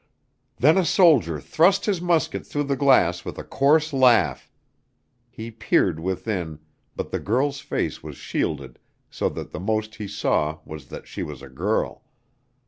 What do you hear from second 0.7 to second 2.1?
a soldier thrust his